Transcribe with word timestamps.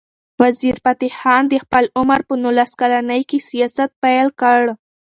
وزیرفتح 0.41 1.11
خان 1.19 1.43
د 1.49 1.55
خپل 1.63 1.83
عمر 1.97 2.19
په 2.29 2.33
نولس 2.43 2.71
کلنۍ 2.81 3.21
کې 3.29 3.39
سیاست 3.49 3.89
پیل 4.03 4.27
کړ. 4.41 4.61